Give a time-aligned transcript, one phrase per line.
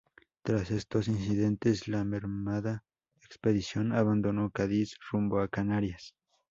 [0.41, 2.83] Tras estos incidentes, la mermada
[3.23, 6.15] expedición abandonó Cádiz rumbo a Canarias.